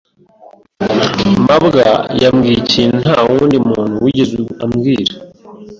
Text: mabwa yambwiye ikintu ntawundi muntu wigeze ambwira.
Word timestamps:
mabwa 1.45 1.85
yambwiye 2.21 2.57
ikintu 2.63 2.95
ntawundi 3.03 3.55
muntu 3.69 3.93
wigeze 4.03 4.37
ambwira. 4.63 5.13